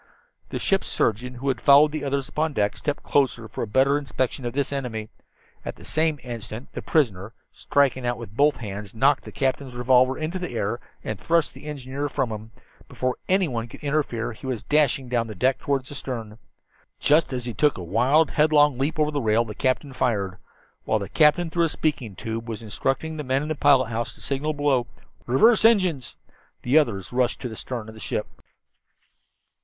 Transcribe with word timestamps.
The 0.49 0.57
ship's 0.57 0.87
surgeon, 0.87 1.35
who 1.35 1.47
had 1.49 1.61
followed 1.61 1.91
the 1.91 2.03
others 2.03 2.27
upon 2.27 2.53
deck, 2.53 2.75
stepped 2.75 3.03
closer 3.03 3.47
for 3.47 3.61
a 3.61 3.67
better 3.67 3.99
inspection 3.99 4.45
of 4.47 4.53
this 4.53 4.73
enemy. 4.73 5.09
At 5.63 5.75
the 5.75 5.85
same 5.85 6.19
instant 6.23 6.69
the 6.73 6.81
prisoner, 6.81 7.33
striking 7.53 8.03
out 8.03 8.17
with 8.17 8.35
both 8.35 8.55
hands, 8.57 8.95
knocked 8.95 9.25
the 9.25 9.31
captain's 9.31 9.75
revolver 9.75 10.15
hand 10.15 10.33
into 10.33 10.39
the 10.39 10.55
air, 10.55 10.79
and 11.03 11.19
thrust 11.19 11.53
the 11.53 11.65
engineer 11.67 12.09
from 12.09 12.31
him. 12.31 12.49
Before 12.89 13.17
anyone 13.29 13.67
could 13.67 13.81
interfere 13.83 14.31
he 14.33 14.47
was 14.47 14.63
dashing 14.63 15.07
down 15.07 15.27
the 15.27 15.35
deck 15.35 15.59
toward 15.59 15.85
the 15.85 15.93
stern. 15.93 16.39
Just 16.99 17.31
as 17.31 17.45
he 17.45 17.53
took 17.53 17.77
a 17.77 17.83
wild, 17.83 18.31
headlong 18.31 18.79
leap 18.79 18.97
over 18.97 19.11
the 19.11 19.21
rail 19.21 19.45
the 19.45 19.53
captain 19.53 19.93
fired. 19.93 20.39
While 20.83 20.97
the 20.97 21.09
captain, 21.09 21.51
through 21.51 21.65
a 21.65 21.69
speaking 21.69 22.15
tube, 22.15 22.49
was 22.49 22.63
instructing 22.63 23.17
the 23.17 23.23
man 23.23 23.43
in 23.43 23.49
the 23.49 23.53
pilot 23.53 23.89
house 23.89 24.15
to 24.15 24.21
signal 24.21 24.53
below 24.53 24.87
"Reverse 25.27 25.63
engines," 25.63 26.15
the 26.63 26.79
others 26.79 27.13
rushed 27.13 27.39
to 27.41 27.49
the 27.49 27.55
stern 27.55 27.87
of 27.87 27.93
the 27.93 27.99
ship. 27.99 28.25